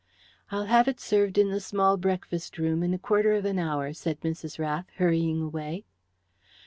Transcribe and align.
"I'll 0.49 0.65
have 0.65 0.87
it 0.87 0.99
served 0.99 1.37
in 1.37 1.51
the 1.51 1.59
small 1.59 1.95
breakfast 1.95 2.57
room 2.57 2.81
in 2.81 2.91
a 2.91 2.97
quarter 2.97 3.33
of 3.35 3.45
an 3.45 3.59
hour," 3.59 3.93
said 3.93 4.19
Mrs. 4.21 4.57
Rath, 4.57 4.89
hurrying 4.95 5.43
away. 5.43 5.85